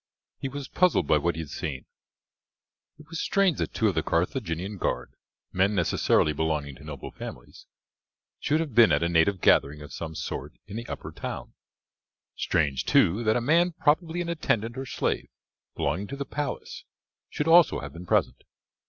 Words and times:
He 0.39 0.49
was 0.49 0.67
puzzled 0.67 1.05
by 1.05 1.19
what 1.19 1.35
he 1.35 1.41
had 1.41 1.51
seen. 1.51 1.85
It 2.97 3.05
was 3.07 3.21
strange 3.21 3.59
that 3.59 3.71
two 3.75 3.87
of 3.87 3.93
the 3.93 4.01
Carthaginian 4.01 4.77
guard, 4.79 5.11
men 5.53 5.75
necessarily 5.75 6.33
belonging 6.33 6.73
to 6.77 6.83
noble 6.83 7.11
families, 7.11 7.67
should 8.39 8.61
have 8.61 8.73
been 8.73 8.91
at 8.91 9.03
a 9.03 9.07
native 9.07 9.41
gathering 9.41 9.83
of 9.83 9.93
some 9.93 10.15
sort 10.15 10.53
in 10.65 10.75
the 10.75 10.87
upper 10.87 11.11
town. 11.11 11.53
Strange, 12.35 12.83
too, 12.85 13.23
that 13.23 13.37
a 13.37 13.41
man 13.41 13.73
probably 13.73 14.21
an 14.21 14.29
attendant 14.29 14.75
or 14.75 14.87
slave 14.87 15.29
belonging 15.75 16.07
to 16.07 16.17
the 16.17 16.25
palace 16.25 16.83
should 17.29 17.47
also 17.47 17.81
have 17.81 17.93
been 17.93 18.07
present. 18.07 18.43